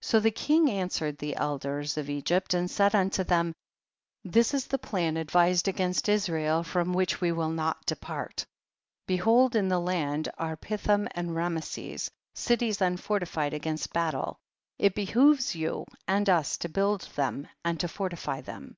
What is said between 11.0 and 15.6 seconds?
and Rameses, cities unfortified against battle, // behoves